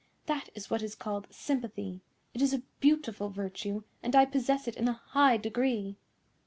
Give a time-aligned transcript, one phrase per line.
[0.25, 2.01] That is what is called sympathy.
[2.33, 5.95] It is a beautiful virtue, and I possess it in a high degree.